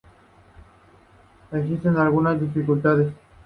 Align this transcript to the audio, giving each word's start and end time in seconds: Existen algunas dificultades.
Existen 1.51 1.95
algunas 1.97 2.39
dificultades. 2.41 3.13